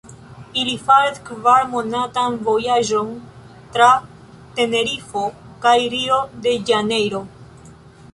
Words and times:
Ili 0.59 0.71
faris 0.85 1.17
kvar-monatan 1.25 2.37
vojaĝon 2.47 3.11
tra 3.75 3.89
Tenerifo 4.57 5.23
kaj 5.67 5.75
Rio-de-Ĵanejro. 5.95 7.23